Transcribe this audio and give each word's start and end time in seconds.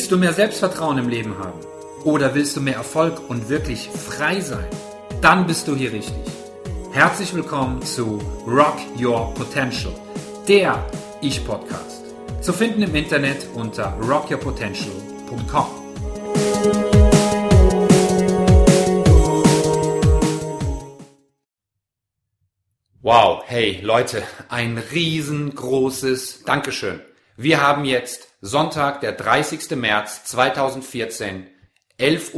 Willst 0.00 0.12
du 0.12 0.16
mehr 0.16 0.32
Selbstvertrauen 0.32 0.96
im 0.96 1.10
Leben 1.10 1.36
haben? 1.36 1.60
Oder 2.04 2.34
willst 2.34 2.56
du 2.56 2.62
mehr 2.62 2.76
Erfolg 2.76 3.20
und 3.28 3.50
wirklich 3.50 3.90
frei 3.90 4.40
sein? 4.40 4.64
Dann 5.20 5.46
bist 5.46 5.68
du 5.68 5.76
hier 5.76 5.92
richtig. 5.92 6.16
Herzlich 6.90 7.34
willkommen 7.34 7.82
zu 7.82 8.18
Rock 8.46 8.78
Your 8.98 9.34
Potential, 9.34 9.92
der 10.48 10.82
Ich-Podcast. 11.20 12.02
Zu 12.40 12.54
finden 12.54 12.80
im 12.80 12.94
Internet 12.94 13.46
unter 13.54 13.94
rockyourpotential.com. 14.00 15.66
Wow, 23.02 23.42
hey 23.44 23.80
Leute, 23.82 24.22
ein 24.48 24.78
riesengroßes 24.78 26.44
Dankeschön. 26.44 27.02
Wir 27.42 27.62
haben 27.62 27.86
jetzt 27.86 28.28
Sonntag, 28.42 29.00
der 29.00 29.12
30. 29.12 29.70
März 29.70 30.24
2014, 30.24 31.46
11.15 31.98 32.34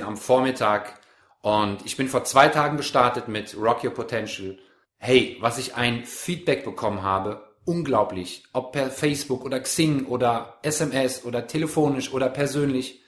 Uhr 0.00 0.04
am 0.04 0.16
Vormittag 0.16 0.98
und 1.42 1.86
ich 1.86 1.96
bin 1.96 2.08
vor 2.08 2.24
zwei 2.24 2.48
Tagen 2.48 2.76
gestartet 2.76 3.28
mit 3.28 3.56
Rock 3.56 3.84
Your 3.84 3.94
Potential. 3.94 4.58
Hey, 4.98 5.36
was 5.38 5.58
ich 5.58 5.76
ein 5.76 6.04
Feedback 6.06 6.64
bekommen 6.64 7.04
habe, 7.04 7.54
unglaublich. 7.64 8.42
Ob 8.52 8.72
per 8.72 8.90
Facebook 8.90 9.44
oder 9.44 9.60
Xing 9.60 10.06
oder 10.06 10.58
SMS 10.62 11.24
oder 11.24 11.46
telefonisch 11.46 12.12
oder 12.12 12.28
persönlich. 12.30 13.00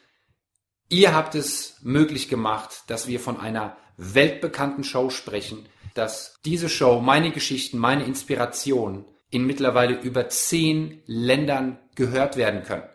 Ihr 0.89 1.16
habt 1.16 1.34
es 1.34 1.78
möglich 1.83 2.28
gemacht, 2.28 2.84
dass 2.87 3.09
wir 3.09 3.19
von 3.19 3.41
einer 3.41 3.77
weltbekannten 3.97 4.84
Show 4.84 5.11
sprechen, 5.11 5.69
dass 5.95 6.39
diese 6.45 6.69
Show, 6.69 7.00
meine 7.00 7.33
Geschichten, 7.33 7.78
meine 7.78 8.05
Inspiration 8.05 9.05
in 9.33 9.47
mittlerweile 9.47 9.98
über 9.98 10.28
zehn 10.28 11.02
Ländern 11.06 11.78
gehört 11.97 12.36
werden 12.36 12.62
können. 12.62 12.88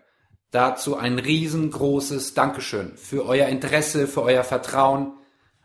Dazu 0.51 0.95
ein 0.95 1.19
riesengroßes 1.19 2.35
Dankeschön 2.35 2.95
für 2.95 3.25
euer 3.25 3.47
Interesse, 3.47 4.07
für 4.07 4.21
euer 4.21 4.43
Vertrauen 4.43 5.13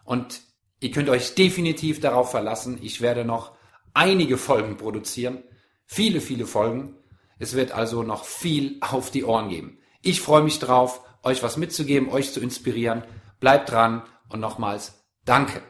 und 0.03 0.41
ihr 0.81 0.91
könnt 0.91 1.09
euch 1.09 1.35
definitiv 1.35 2.01
darauf 2.01 2.31
verlassen, 2.31 2.79
ich 2.83 3.01
werde 3.01 3.25
noch 3.25 3.53
einige 3.95 4.39
Folgen 4.39 4.79
produzieren, 4.79 5.45
viele, 5.85 6.21
viele 6.21 6.47
Folgen. 6.47 6.97
Es 7.39 7.55
wird 7.55 7.73
also 7.73 8.03
noch 8.03 8.25
viel 8.25 8.79
auf 8.81 9.11
die 9.11 9.25
Ohren 9.25 9.51
geben. 9.51 9.79
Ich 10.01 10.21
freue 10.21 10.43
mich 10.43 10.59
drauf, 10.59 11.03
euch 11.23 11.43
was 11.43 11.57
mitzugeben, 11.59 12.09
euch 12.09 12.33
zu 12.33 12.41
inspirieren. 12.41 13.05
Bleibt 13.41 13.71
dran 13.71 14.03
und 14.29 14.41
nochmals 14.41 15.05
Danke. 15.25 15.63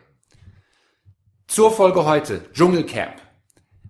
Zur 1.48 1.72
Folge 1.72 2.06
heute, 2.06 2.50
Dschungelcamp. 2.52 3.31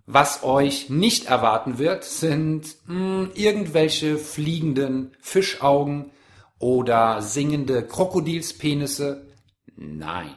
Was 0.05 0.43
euch 0.43 0.89
nicht 0.89 1.25
erwarten 1.25 1.77
wird, 1.77 2.03
sind 2.03 2.75
mh, 2.87 2.95
hm, 2.95 3.31
irgendwelche 3.35 4.17
fliegenden 4.17 5.15
Fischaugen 5.21 6.11
oder 6.59 7.21
singende 7.21 7.85
Krokodilspenisse. 7.85 9.27
Nein. 9.75 10.35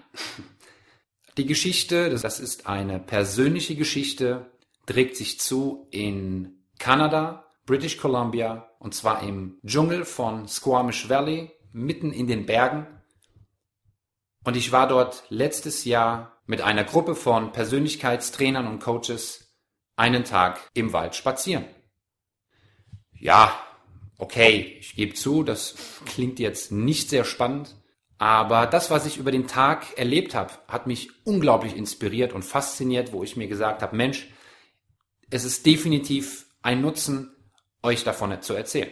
Die 1.37 1.47
Geschichte, 1.47 2.11
das 2.11 2.41
ist 2.41 2.67
eine 2.67 2.99
persönliche 2.99 3.75
Geschichte, 3.75 4.51
trägt 4.87 5.17
sich 5.17 5.41
zu 5.41 5.89
in 5.91 6.65
Kanada, 6.79 7.45
British 7.67 7.97
Columbia, 7.99 8.71
und 8.79 8.95
zwar 8.95 9.23
im 9.23 9.59
Dschungel 9.67 10.05
von 10.05 10.47
Squamish 10.47 11.09
Valley, 11.09 11.51
mitten 11.73 12.13
in 12.13 12.27
den 12.27 12.47
Bergen. 12.47 12.87
Und 14.45 14.57
ich 14.57 14.71
war 14.71 14.87
dort 14.87 15.25
letztes 15.29 15.85
Jahr 15.85 16.41
mit 16.47 16.63
einer 16.63 16.85
Gruppe 16.85 17.17
von 17.17 17.51
Persönlichkeitstrainern 17.51 18.69
und 18.69 18.79
Coaches 18.79 19.46
einen 19.97 20.25
Tag 20.25 20.61
im 20.75 20.93
Wald 20.93 21.15
spazieren. 21.15 21.65
Ja, 23.19 23.59
okay, 24.19 24.77
ich 24.79 24.95
gebe 24.95 25.15
zu, 25.15 25.43
das 25.43 25.75
klingt 26.07 26.39
jetzt 26.39 26.71
nicht 26.71 27.09
sehr 27.09 27.25
spannend, 27.25 27.75
aber 28.19 28.67
das, 28.67 28.91
was 28.91 29.05
ich 29.07 29.19
über 29.19 29.31
den 29.31 29.47
Tag 29.47 29.99
erlebt 29.99 30.35
habe, 30.35 30.53
hat 30.69 30.87
mich 30.87 31.11
unglaublich 31.25 31.77
inspiriert 31.77 32.33
und 32.33 32.45
fasziniert, 32.45 33.13
wo 33.13 33.23
ich 33.23 33.37
mir 33.37 33.49
gesagt 33.49 33.83
habe, 33.83 33.97
Mensch, 33.97 34.29
es 35.31 35.45
ist 35.45 35.67
definitiv 35.67 36.47
ein 36.63 36.81
Nutzen, 36.81 37.35
euch 37.83 38.05
davon 38.05 38.41
zu 38.43 38.55
erzählen. 38.55 38.91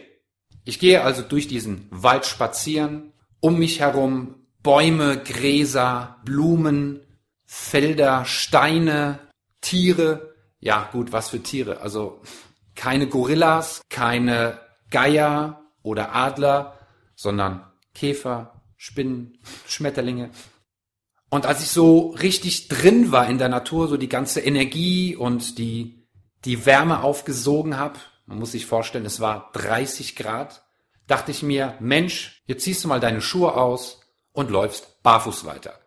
Ich 0.63 0.79
gehe 0.79 1.03
also 1.03 1.21
durch 1.21 1.47
diesen 1.47 1.87
Wald 1.91 2.25
spazieren, 2.25 3.13
um 3.39 3.59
mich 3.59 3.79
herum 3.79 4.35
Bäume, 4.61 5.17
Gräser, 5.17 6.17
Blumen, 6.25 7.01
Felder, 7.45 8.25
Steine, 8.25 9.19
Tiere, 9.61 10.34
ja, 10.59 10.89
gut, 10.91 11.11
was 11.11 11.29
für 11.29 11.41
Tiere? 11.41 11.81
Also 11.81 12.21
keine 12.75 13.07
Gorillas, 13.07 13.81
keine 13.89 14.59
Geier 14.91 15.61
oder 15.81 16.15
Adler, 16.15 16.79
sondern 17.15 17.65
Käfer, 17.93 18.61
Spinnen, 18.75 19.39
Schmetterlinge. 19.67 20.31
Und 21.29 21.45
als 21.45 21.61
ich 21.61 21.69
so 21.69 22.09
richtig 22.09 22.67
drin 22.67 23.11
war 23.11 23.27
in 23.27 23.37
der 23.37 23.49
Natur, 23.49 23.87
so 23.87 23.97
die 23.97 24.09
ganze 24.09 24.41
Energie 24.41 25.15
und 25.15 25.57
die, 25.57 26.07
die 26.45 26.65
Wärme 26.65 27.01
aufgesogen 27.01 27.77
habe, 27.77 27.99
man 28.25 28.39
muss 28.39 28.51
sich 28.51 28.65
vorstellen, 28.65 29.05
es 29.05 29.19
war 29.19 29.51
30 29.53 30.15
Grad, 30.15 30.65
dachte 31.07 31.31
ich 31.31 31.43
mir, 31.43 31.75
Mensch, 31.79 32.43
jetzt 32.47 32.63
ziehst 32.63 32.83
du 32.83 32.87
mal 32.87 32.99
deine 32.99 33.21
Schuhe 33.21 33.55
aus 33.55 34.01
und 34.31 34.49
läufst 34.49 35.01
barfuß 35.03 35.45
weiter. 35.45 35.79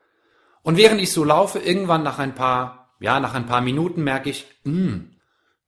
Und 0.62 0.77
während 0.77 1.00
ich 1.00 1.12
so 1.12 1.25
laufe, 1.25 1.59
irgendwann 1.59 2.03
nach 2.03 2.19
ein 2.19 2.35
paar 2.35 2.78
ja, 3.00 3.20
nach 3.20 3.34
ein 3.34 3.47
paar 3.47 3.60
Minuten 3.60 4.03
merke 4.03 4.31
ich, 4.31 4.47
mh, 4.64 4.72
hm, 4.72 5.16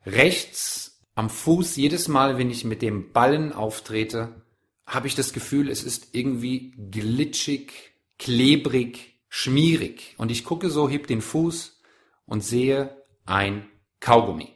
rechts 0.06 1.06
am 1.14 1.30
Fuß, 1.30 1.76
jedes 1.76 2.08
Mal, 2.08 2.38
wenn 2.38 2.50
ich 2.50 2.64
mit 2.64 2.82
dem 2.82 3.12
Ballen 3.12 3.52
auftrete, 3.52 4.42
habe 4.86 5.06
ich 5.06 5.14
das 5.14 5.32
Gefühl, 5.32 5.68
es 5.70 5.84
ist 5.84 6.14
irgendwie 6.14 6.72
glitschig, 6.90 7.92
klebrig, 8.18 9.20
schmierig. 9.28 10.14
Und 10.18 10.30
ich 10.30 10.44
gucke 10.44 10.70
so, 10.70 10.88
heb 10.88 11.06
den 11.06 11.20
Fuß 11.20 11.80
und 12.26 12.42
sehe 12.42 13.04
ein 13.24 13.68
Kaugummi. 14.00 14.48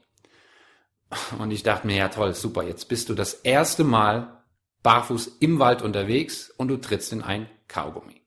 Und 1.38 1.50
ich 1.50 1.62
dachte 1.62 1.86
mir, 1.86 1.96
ja 1.96 2.08
toll, 2.08 2.34
super, 2.34 2.64
jetzt 2.64 2.88
bist 2.88 3.08
du 3.08 3.14
das 3.14 3.34
erste 3.34 3.84
Mal 3.84 4.44
barfuß 4.82 5.36
im 5.40 5.58
Wald 5.58 5.82
unterwegs 5.82 6.50
und 6.50 6.68
du 6.68 6.76
trittst 6.76 7.12
in 7.12 7.22
ein 7.22 7.48
Kaugummi. 7.68 8.22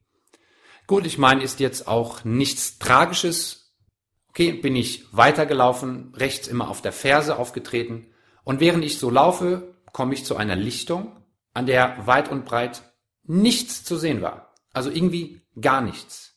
Gut, 0.88 1.06
ich 1.06 1.18
meine, 1.18 1.44
ist 1.44 1.60
jetzt 1.60 1.88
auch 1.88 2.24
nichts 2.24 2.80
Tragisches, 2.80 3.67
Okay, 4.38 4.52
bin 4.52 4.76
ich 4.76 5.04
weitergelaufen, 5.12 6.14
rechts 6.14 6.48
immer 6.48 6.70
auf 6.70 6.84
der 6.84 6.92
Ferse 6.92 7.40
aufgetreten 7.40 8.06
und 8.44 8.60
während 8.60 8.86
ich 8.86 9.00
so 9.00 9.10
laufe, 9.10 9.74
komme 9.94 10.14
ich 10.14 10.26
zu 10.26 10.36
einer 10.36 10.56
Lichtung, 10.56 11.18
an 11.56 11.66
der 11.66 12.06
weit 12.06 12.30
und 12.30 12.46
breit 12.46 12.84
nichts 13.24 13.84
zu 13.84 13.98
sehen 13.98 14.22
war. 14.22 14.54
Also 14.74 14.92
irgendwie 14.92 15.42
gar 15.60 15.82
nichts. 15.82 16.36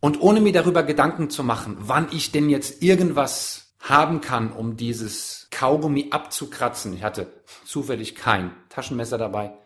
Und 0.00 0.22
ohne 0.22 0.40
mir 0.40 0.54
darüber 0.54 0.82
Gedanken 0.82 1.28
zu 1.28 1.44
machen, 1.44 1.76
wann 1.78 2.08
ich 2.10 2.32
denn 2.32 2.48
jetzt 2.48 2.82
irgendwas 2.82 3.76
haben 3.78 4.22
kann, 4.22 4.50
um 4.50 4.78
dieses 4.78 5.48
Kaugummi 5.50 6.08
abzukratzen, 6.10 6.94
ich 6.94 7.02
hatte 7.02 7.30
zufällig 7.66 8.14
kein 8.14 8.50
Taschenmesser 8.70 9.18
dabei, 9.18 9.58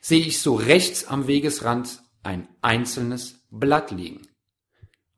sehe 0.00 0.24
ich 0.24 0.40
so 0.40 0.54
rechts 0.54 1.08
am 1.08 1.26
Wegesrand 1.26 2.04
ein 2.22 2.46
einzelnes 2.62 3.44
Blatt 3.50 3.90
liegen. 3.90 4.28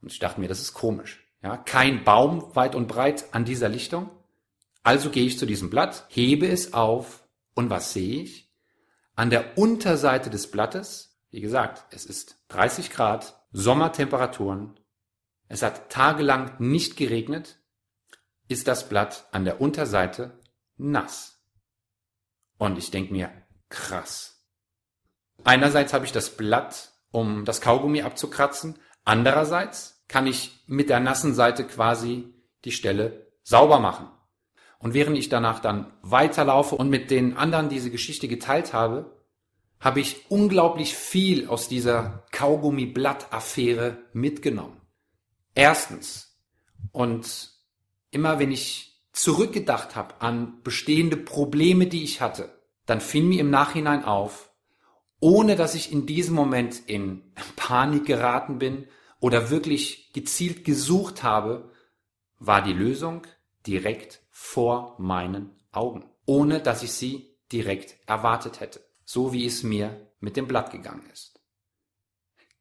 Und 0.03 0.13
ich 0.13 0.19
dachte 0.19 0.41
mir, 0.41 0.49
das 0.49 0.61
ist 0.61 0.75
komisch. 0.75 1.25
Ja, 1.43 1.57
kein 1.57 2.05
Baum 2.05 2.55
weit 2.55 2.75
und 2.75 2.89
breit 2.89 3.27
an 3.33 3.45
dieser 3.45 3.69
Lichtung. 3.69 4.11
Also 4.83 5.11
gehe 5.11 5.27
ich 5.27 5.39
zu 5.39 5.47
diesem 5.47 5.71
Blatt, 5.71 6.07
hebe 6.09 6.49
es 6.49 6.73
auf 6.73 7.25
und 7.55 7.71
was 7.71 7.93
sehe 7.93 8.23
ich? 8.23 8.51
An 9.15 9.31
der 9.31 9.59
Unterseite 9.59 10.31
des 10.31 10.51
Blattes, 10.51 11.19
wie 11.31 11.41
gesagt, 11.41 11.85
es 11.95 12.07
ist 12.07 12.43
30 12.49 12.91
Grad, 12.91 13.35
Sommertemperaturen, 13.53 14.79
es 15.49 15.63
hat 15.63 15.91
tagelang 15.91 16.55
nicht 16.59 16.97
geregnet, 16.97 17.59
ist 18.49 18.69
das 18.69 18.89
Blatt 18.89 19.27
an 19.33 19.45
der 19.45 19.61
Unterseite 19.61 20.39
nass. 20.77 21.43
Und 22.59 22.79
ich 22.79 22.91
denke 22.91 23.13
mir, 23.13 23.31
krass. 23.69 24.43
Einerseits 25.45 25.93
habe 25.93 26.05
ich 26.05 26.13
das 26.13 26.31
Blatt, 26.31 26.93
um 27.11 27.45
das 27.45 27.61
Kaugummi 27.61 28.03
abzukratzen, 28.03 28.79
Andererseits 29.05 30.05
kann 30.09 30.27
ich 30.27 30.63
mit 30.67 30.89
der 30.89 31.01
nassen 31.01 31.35
Seite 31.35 31.65
quasi 31.65 32.33
die 32.65 32.73
Stelle 32.73 33.33
sauber 33.43 33.79
machen. 33.79 34.09
Und 34.79 34.95
während 34.95 35.19
ich 35.19 35.29
danach 35.29 35.61
dann 35.61 35.93
weiterlaufe 36.03 36.77
und 36.77 36.89
mit 36.89 37.11
den 37.11 37.37
anderen 37.37 37.69
diese 37.69 37.91
Geschichte 37.91 38.29
geteilt 38.29 38.73
habe, 38.73 39.19
habe 39.81 40.01
ich 40.01 40.31
unglaublich 40.31 40.95
viel 40.95 41.49
aus 41.49 41.69
dieser 41.69 42.25
Kaugummi-Blatt-Affäre 42.33 43.99
mitgenommen. 44.13 44.81
Erstens, 45.55 46.37
und 46.93 47.51
immer 48.11 48.39
wenn 48.39 48.53
ich 48.53 49.03
zurückgedacht 49.13 49.97
habe 49.97 50.21
an 50.21 50.63
bestehende 50.63 51.17
Probleme, 51.17 51.87
die 51.87 52.05
ich 52.05 52.21
hatte, 52.21 52.51
dann 52.87 53.01
fiel 53.01 53.25
mir 53.25 53.41
im 53.41 53.51
Nachhinein 53.51 54.05
auf, 54.05 54.51
ohne 55.21 55.57
dass 55.57 55.75
ich 55.75 55.93
in 55.93 56.07
diesem 56.07 56.35
Moment 56.35 56.81
in 56.87 57.23
Panik 57.57 58.07
geraten 58.07 58.59
bin 58.59 58.87
oder 59.21 59.51
wirklich 59.51 60.13
gezielt 60.13 60.65
gesucht 60.65 61.23
habe, 61.23 61.73
war 62.39 62.63
die 62.63 62.73
Lösung 62.73 63.27
direkt 63.67 64.23
vor 64.31 64.95
meinen 64.99 65.51
Augen, 65.73 66.05
ohne 66.25 66.61
dass 66.61 66.83
ich 66.83 66.93
sie 66.93 67.37
direkt 67.51 67.97
erwartet 68.07 68.61
hätte. 68.61 68.81
So 69.05 69.33
wie 69.33 69.47
es 69.47 69.63
mir 69.63 70.13
mit 70.21 70.37
dem 70.37 70.47
Blatt 70.47 70.71
gegangen 70.71 71.09
ist. 71.13 71.41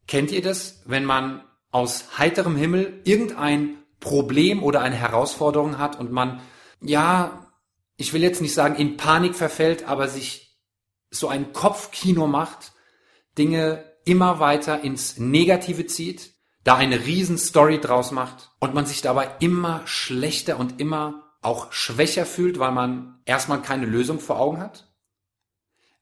Kennt 0.08 0.32
ihr 0.32 0.42
das, 0.42 0.82
wenn 0.86 1.06
man 1.06 1.44
aus 1.72 2.18
heiterem 2.18 2.56
Himmel 2.56 3.02
irgendein 3.04 3.78
Problem 4.00 4.64
oder 4.64 4.82
eine 4.82 4.96
Herausforderung 4.96 5.78
hat 5.78 6.00
und 6.00 6.12
man, 6.12 6.42
ja, 6.82 7.52
ich 7.98 8.14
will 8.14 8.24
jetzt 8.24 8.42
nicht 8.42 8.54
sagen 8.54 8.76
in 8.76 8.96
Panik 8.96 9.36
verfällt, 9.36 9.88
aber 9.88 10.08
sich 10.08 10.47
so 11.10 11.28
ein 11.28 11.54
Kopfkino 11.54 12.28
macht, 12.28 12.74
Dinge 13.38 13.84
immer 14.06 14.40
weiter 14.40 14.82
ins 14.82 15.18
Negative 15.18 15.86
zieht, 15.86 16.32
da 16.64 16.76
eine 16.76 17.06
Riesenstory 17.06 17.80
draus 17.80 18.12
macht 18.12 18.52
und 18.60 18.74
man 18.74 18.86
sich 18.86 19.02
dabei 19.02 19.30
immer 19.40 19.86
schlechter 19.86 20.60
und 20.60 20.80
immer 20.80 21.24
auch 21.42 21.72
schwächer 21.72 22.26
fühlt, 22.26 22.60
weil 22.60 22.72
man 22.72 23.20
erstmal 23.26 23.62
keine 23.62 23.86
Lösung 23.86 24.20
vor 24.20 24.40
Augen 24.40 24.60
hat? 24.60 24.92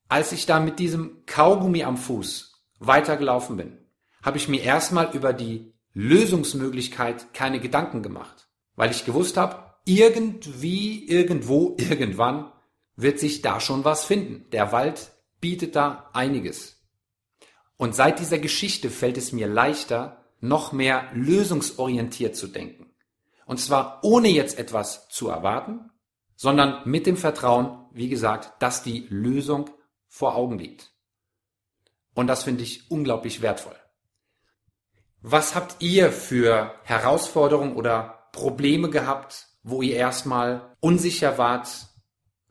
Als 0.07 0.31
ich 0.31 0.45
da 0.45 0.59
mit 0.59 0.79
diesem 0.79 1.25
Kaugummi 1.25 1.83
am 1.83 1.97
Fuß 1.97 2.63
weitergelaufen 2.79 3.57
bin, 3.57 3.77
habe 4.23 4.37
ich 4.37 4.47
mir 4.47 4.61
erstmal 4.61 5.15
über 5.15 5.33
die 5.33 5.73
Lösungsmöglichkeit 5.93 7.33
keine 7.33 7.59
Gedanken 7.59 8.01
gemacht, 8.01 8.47
weil 8.75 8.91
ich 8.91 9.05
gewusst 9.05 9.37
habe, 9.37 9.75
irgendwie, 9.85 11.07
irgendwo, 11.07 11.75
irgendwann 11.79 12.51
wird 12.95 13.19
sich 13.19 13.41
da 13.41 13.59
schon 13.59 13.83
was 13.83 14.05
finden. 14.05 14.49
Der 14.51 14.71
Wald 14.71 15.11
bietet 15.41 15.75
da 15.75 16.09
einiges. 16.13 16.81
Und 17.77 17.95
seit 17.95 18.19
dieser 18.19 18.39
Geschichte 18.39 18.89
fällt 18.89 19.17
es 19.17 19.31
mir 19.31 19.47
leichter, 19.47 20.23
noch 20.39 20.71
mehr 20.71 21.09
lösungsorientiert 21.13 22.35
zu 22.35 22.47
denken. 22.47 22.93
Und 23.45 23.59
zwar 23.59 23.99
ohne 24.03 24.29
jetzt 24.29 24.57
etwas 24.57 25.07
zu 25.09 25.29
erwarten, 25.29 25.89
sondern 26.35 26.81
mit 26.89 27.05
dem 27.05 27.17
Vertrauen, 27.17 27.85
wie 27.91 28.09
gesagt, 28.09 28.61
dass 28.61 28.83
die 28.83 29.07
Lösung 29.09 29.69
vor 30.07 30.35
Augen 30.35 30.57
liegt. 30.57 30.91
Und 32.13 32.27
das 32.27 32.43
finde 32.43 32.63
ich 32.63 32.89
unglaublich 32.89 33.41
wertvoll. 33.41 33.75
Was 35.21 35.55
habt 35.55 35.77
ihr 35.79 36.11
für 36.11 36.73
Herausforderungen 36.83 37.75
oder 37.75 38.29
Probleme 38.31 38.89
gehabt, 38.89 39.47
wo 39.63 39.81
ihr 39.81 39.95
erstmal 39.95 40.75
unsicher 40.79 41.37
wart, 41.37 41.87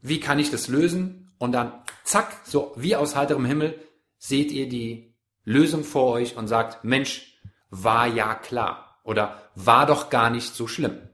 wie 0.04 0.20
kann 0.20 0.38
ich 0.38 0.50
das 0.50 0.68
lösen? 0.68 1.32
Und 1.38 1.52
dann, 1.52 1.72
zack, 2.04 2.42
so 2.44 2.72
wie 2.76 2.94
aus 2.94 3.16
heiterem 3.16 3.46
Himmel, 3.46 3.82
seht 4.18 4.52
ihr 4.52 4.68
die 4.68 5.16
Lösung 5.44 5.82
vor 5.82 6.12
euch 6.12 6.36
und 6.36 6.46
sagt, 6.46 6.84
Mensch, 6.84 7.40
war 7.70 8.06
ja 8.06 8.34
klar 8.34 9.00
oder 9.02 9.50
war 9.54 9.86
doch 9.86 10.10
gar 10.10 10.28
nicht 10.28 10.54
so 10.54 10.66
schlimm. 10.66 11.08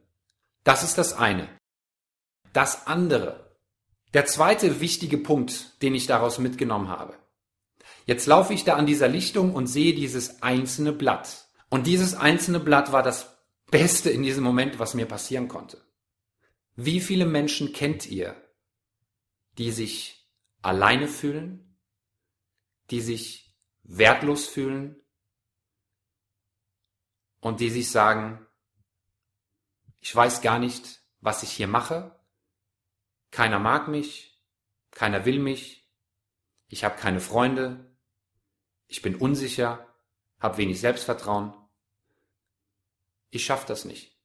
Das 0.64 0.82
ist 0.82 0.98
das 0.98 1.12
eine. 1.12 1.48
Das 2.52 2.88
andere. 2.88 3.56
Der 4.12 4.26
zweite 4.26 4.80
wichtige 4.80 5.18
Punkt, 5.18 5.80
den 5.82 5.94
ich 5.94 6.08
daraus 6.08 6.40
mitgenommen 6.40 6.88
habe. 6.88 7.14
Jetzt 8.06 8.26
laufe 8.26 8.52
ich 8.52 8.64
da 8.64 8.74
an 8.74 8.86
dieser 8.86 9.06
Lichtung 9.08 9.54
und 9.54 9.68
sehe 9.68 9.94
dieses 9.94 10.42
einzelne 10.42 10.92
Blatt. 10.92 11.46
Und 11.68 11.86
dieses 11.86 12.14
einzelne 12.14 12.58
Blatt 12.58 12.90
war 12.90 13.04
das 13.04 13.36
Beste 13.70 14.10
in 14.10 14.24
diesem 14.24 14.42
Moment, 14.42 14.80
was 14.80 14.94
mir 14.94 15.06
passieren 15.06 15.46
konnte. 15.46 15.80
Wie 16.74 16.98
viele 16.98 17.24
Menschen 17.24 17.72
kennt 17.72 18.10
ihr, 18.10 18.34
die 19.60 19.72
sich 19.72 20.26
alleine 20.62 21.06
fühlen, 21.06 21.78
die 22.88 23.02
sich 23.02 23.54
wertlos 23.82 24.46
fühlen, 24.46 24.96
und 27.40 27.60
die 27.60 27.68
sich 27.68 27.90
sagen, 27.90 28.46
ich 29.98 30.16
weiß 30.16 30.40
gar 30.40 30.58
nicht, 30.58 31.02
was 31.20 31.42
ich 31.42 31.50
hier 31.50 31.68
mache, 31.68 32.18
keiner 33.30 33.58
mag 33.58 33.88
mich, 33.88 34.42
keiner 34.92 35.26
will 35.26 35.38
mich, 35.38 35.90
ich 36.68 36.82
habe 36.82 36.98
keine 36.98 37.20
Freunde, 37.20 37.94
ich 38.86 39.02
bin 39.02 39.14
unsicher, 39.14 39.94
habe 40.38 40.56
wenig 40.56 40.80
Selbstvertrauen, 40.80 41.52
ich 43.28 43.44
schaffe 43.44 43.66
das 43.66 43.84
nicht. 43.84 44.18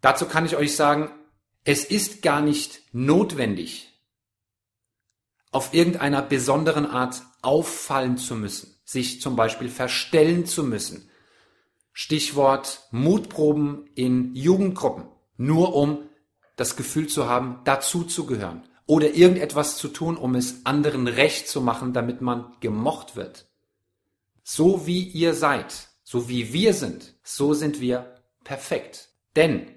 Dazu 0.00 0.28
kann 0.28 0.46
ich 0.46 0.54
euch 0.54 0.76
sagen, 0.76 1.19
es 1.64 1.84
ist 1.84 2.22
gar 2.22 2.40
nicht 2.40 2.80
notwendig, 2.92 3.88
auf 5.52 5.74
irgendeiner 5.74 6.22
besonderen 6.22 6.86
Art 6.86 7.22
auffallen 7.42 8.16
zu 8.16 8.36
müssen 8.36 8.80
sich 8.90 9.20
zum 9.20 9.36
Beispiel 9.36 9.68
verstellen 9.68 10.46
zu 10.46 10.64
müssen. 10.64 11.08
Stichwort 11.92 12.88
Mutproben 12.90 13.88
in 13.94 14.34
Jugendgruppen, 14.34 15.04
nur 15.36 15.76
um 15.76 16.08
das 16.56 16.76
Gefühl 16.76 17.06
zu 17.06 17.28
haben, 17.28 17.60
dazu 17.64 18.04
zu 18.04 18.26
gehören 18.26 18.68
oder 18.86 19.14
irgendetwas 19.14 19.76
zu 19.76 19.88
tun, 19.88 20.16
um 20.16 20.34
es 20.34 20.66
anderen 20.66 21.06
recht 21.06 21.48
zu 21.48 21.60
machen, 21.60 21.92
damit 21.92 22.20
man 22.20 22.52
gemocht 22.58 23.14
wird. 23.14 23.48
So 24.42 24.86
wie 24.86 25.04
ihr 25.04 25.34
seid, 25.34 25.88
so 26.02 26.28
wie 26.28 26.52
wir 26.52 26.74
sind, 26.74 27.14
so 27.22 27.54
sind 27.54 27.80
wir 27.80 28.16
perfekt. 28.42 29.10
Denn 29.36 29.68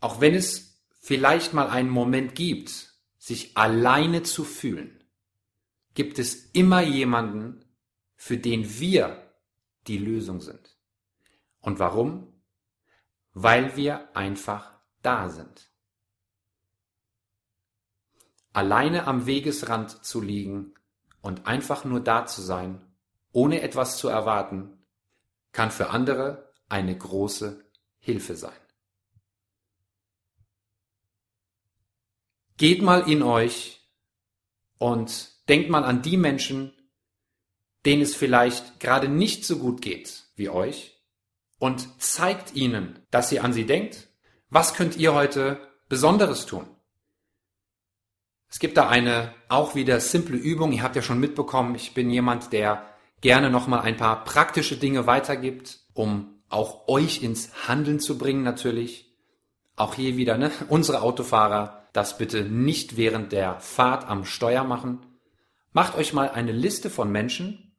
auch 0.00 0.22
wenn 0.22 0.34
es 0.34 0.69
vielleicht 1.00 1.54
mal 1.54 1.68
einen 1.68 1.90
Moment 1.90 2.34
gibt, 2.34 2.94
sich 3.18 3.56
alleine 3.56 4.22
zu 4.22 4.44
fühlen, 4.44 5.02
gibt 5.94 6.18
es 6.18 6.50
immer 6.52 6.82
jemanden, 6.82 7.64
für 8.14 8.36
den 8.36 8.78
wir 8.78 9.34
die 9.86 9.98
Lösung 9.98 10.40
sind. 10.40 10.76
Und 11.60 11.78
warum? 11.78 12.32
Weil 13.32 13.76
wir 13.76 14.14
einfach 14.16 14.78
da 15.02 15.30
sind. 15.30 15.70
Alleine 18.52 19.06
am 19.06 19.26
Wegesrand 19.26 20.04
zu 20.04 20.20
liegen 20.20 20.74
und 21.22 21.46
einfach 21.46 21.84
nur 21.84 22.00
da 22.00 22.26
zu 22.26 22.42
sein, 22.42 22.80
ohne 23.32 23.62
etwas 23.62 23.96
zu 23.96 24.08
erwarten, 24.08 24.84
kann 25.52 25.70
für 25.70 25.90
andere 25.90 26.52
eine 26.68 26.96
große 26.96 27.64
Hilfe 27.98 28.34
sein. 28.36 28.52
Geht 32.60 32.82
mal 32.82 33.10
in 33.10 33.22
euch 33.22 33.80
und 34.76 35.30
denkt 35.48 35.70
mal 35.70 35.82
an 35.82 36.02
die 36.02 36.18
Menschen, 36.18 36.74
denen 37.86 38.02
es 38.02 38.14
vielleicht 38.14 38.80
gerade 38.80 39.08
nicht 39.08 39.46
so 39.46 39.56
gut 39.56 39.80
geht 39.80 40.24
wie 40.36 40.50
euch 40.50 41.00
und 41.58 42.02
zeigt 42.02 42.54
ihnen, 42.54 42.98
dass 43.10 43.32
ihr 43.32 43.44
an 43.44 43.54
sie 43.54 43.64
denkt. 43.64 44.08
Was 44.50 44.74
könnt 44.74 44.98
ihr 44.98 45.14
heute 45.14 45.58
Besonderes 45.88 46.44
tun? 46.44 46.66
Es 48.50 48.58
gibt 48.58 48.76
da 48.76 48.90
eine 48.90 49.34
auch 49.48 49.74
wieder 49.74 49.98
simple 49.98 50.36
Übung. 50.36 50.72
Ihr 50.72 50.82
habt 50.82 50.96
ja 50.96 51.02
schon 51.02 51.18
mitbekommen, 51.18 51.74
ich 51.76 51.94
bin 51.94 52.10
jemand, 52.10 52.52
der 52.52 52.84
gerne 53.22 53.48
nochmal 53.48 53.80
ein 53.80 53.96
paar 53.96 54.22
praktische 54.24 54.76
Dinge 54.76 55.06
weitergibt, 55.06 55.78
um 55.94 56.42
auch 56.50 56.88
euch 56.88 57.22
ins 57.22 57.68
Handeln 57.68 58.00
zu 58.00 58.18
bringen 58.18 58.42
natürlich. 58.42 59.16
Auch 59.76 59.94
hier 59.94 60.18
wieder, 60.18 60.36
ne? 60.36 60.52
Unsere 60.68 61.00
Autofahrer, 61.00 61.79
das 61.92 62.18
bitte 62.18 62.44
nicht 62.44 62.96
während 62.96 63.32
der 63.32 63.60
Fahrt 63.60 64.08
am 64.08 64.24
Steuer 64.24 64.64
machen. 64.64 65.04
Macht 65.72 65.96
euch 65.96 66.12
mal 66.12 66.30
eine 66.30 66.52
Liste 66.52 66.90
von 66.90 67.10
Menschen, 67.10 67.76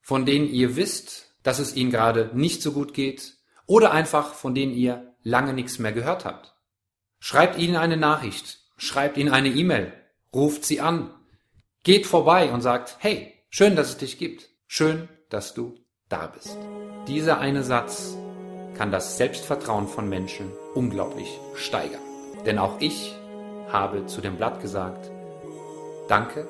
von 0.00 0.26
denen 0.26 0.48
ihr 0.48 0.76
wisst, 0.76 1.34
dass 1.42 1.58
es 1.58 1.74
ihnen 1.74 1.90
gerade 1.90 2.30
nicht 2.34 2.62
so 2.62 2.72
gut 2.72 2.94
geht 2.94 3.34
oder 3.66 3.92
einfach 3.92 4.34
von 4.34 4.54
denen 4.54 4.74
ihr 4.74 5.14
lange 5.22 5.52
nichts 5.52 5.78
mehr 5.78 5.92
gehört 5.92 6.24
habt. 6.24 6.54
Schreibt 7.18 7.58
ihnen 7.58 7.76
eine 7.76 7.96
Nachricht, 7.96 8.58
schreibt 8.76 9.16
ihnen 9.16 9.32
eine 9.32 9.48
E-Mail, 9.48 9.92
ruft 10.34 10.64
sie 10.64 10.80
an, 10.80 11.14
geht 11.82 12.06
vorbei 12.06 12.52
und 12.52 12.60
sagt, 12.60 12.96
hey, 12.98 13.32
schön, 13.50 13.76
dass 13.76 13.90
es 13.90 13.96
dich 13.96 14.18
gibt, 14.18 14.50
schön, 14.66 15.08
dass 15.30 15.54
du 15.54 15.78
da 16.08 16.26
bist. 16.26 16.58
Dieser 17.08 17.38
eine 17.38 17.62
Satz 17.62 18.16
kann 18.76 18.90
das 18.90 19.16
Selbstvertrauen 19.16 19.88
von 19.88 20.08
Menschen 20.08 20.50
unglaublich 20.74 21.28
steigern. 21.54 22.00
Denn 22.44 22.58
auch 22.58 22.80
ich 22.80 23.14
habe 23.68 24.06
zu 24.06 24.20
dem 24.20 24.36
Blatt 24.36 24.60
gesagt, 24.60 25.10
danke, 26.08 26.48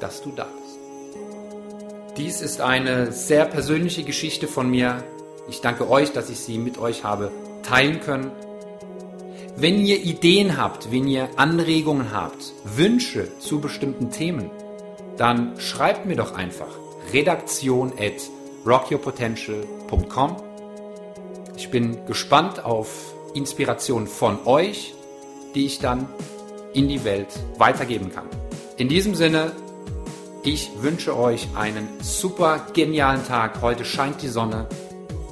dass 0.00 0.22
du 0.22 0.30
da 0.30 0.44
bist. 0.44 2.16
Dies 2.16 2.40
ist 2.40 2.60
eine 2.60 3.12
sehr 3.12 3.44
persönliche 3.44 4.02
Geschichte 4.02 4.46
von 4.46 4.70
mir. 4.70 5.04
Ich 5.48 5.60
danke 5.60 5.90
euch, 5.90 6.12
dass 6.12 6.30
ich 6.30 6.38
sie 6.38 6.58
mit 6.58 6.78
euch 6.78 7.04
habe 7.04 7.30
teilen 7.62 8.00
können. 8.00 8.30
Wenn 9.56 9.78
ihr 9.84 10.02
Ideen 10.02 10.56
habt, 10.56 10.90
wenn 10.92 11.06
ihr 11.08 11.28
Anregungen 11.36 12.12
habt, 12.12 12.52
Wünsche 12.64 13.38
zu 13.38 13.60
bestimmten 13.60 14.10
Themen, 14.10 14.50
dann 15.16 15.58
schreibt 15.58 16.06
mir 16.06 16.16
doch 16.16 16.34
einfach 16.34 16.68
redaktion 17.12 17.92
at 17.98 18.20
rockyourpotential.com. 18.66 20.36
Ich 21.56 21.70
bin 21.70 22.04
gespannt 22.06 22.64
auf 22.64 23.14
Inspiration 23.34 24.06
von 24.06 24.46
euch, 24.46 24.94
die 25.56 25.66
ich 25.66 25.80
dann 25.80 26.06
in 26.72 26.86
die 26.86 27.02
Welt 27.04 27.28
weitergeben 27.58 28.12
kann. 28.12 28.26
In 28.76 28.88
diesem 28.88 29.14
Sinne 29.14 29.52
ich 30.46 30.70
wünsche 30.80 31.18
euch 31.18 31.48
einen 31.56 31.88
super 32.00 32.66
genialen 32.72 33.26
Tag. 33.26 33.62
Heute 33.62 33.84
scheint 33.84 34.22
die 34.22 34.28
Sonne. 34.28 34.68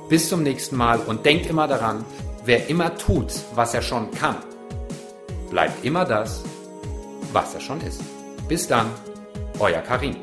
Bis 0.09 0.29
zum 0.29 0.43
nächsten 0.43 0.75
Mal 0.75 0.99
und 0.99 1.25
denkt 1.25 1.47
immer 1.47 1.69
daran, 1.69 2.05
wer 2.45 2.69
immer 2.69 2.97
tut, 2.97 3.33
was 3.55 3.75
er 3.75 3.83
schon 3.83 4.11
kann, 4.11 4.37
bleibt 5.51 5.85
immer 5.85 6.05
das, 6.05 6.43
was 7.33 7.55
er 7.55 7.61
schon 7.61 7.81
ist. 7.83 8.01
Bis 8.49 8.67
dann, 8.67 8.91
euer 9.61 9.83
Karim. 9.83 10.17